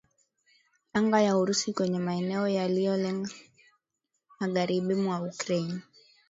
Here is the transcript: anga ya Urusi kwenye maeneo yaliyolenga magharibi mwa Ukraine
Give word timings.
anga 0.97 1.19
ya 1.25 1.37
Urusi 1.37 1.73
kwenye 1.73 1.99
maeneo 1.99 2.47
yaliyolenga 2.47 3.29
magharibi 4.39 4.95
mwa 4.95 5.21
Ukraine 5.21 5.79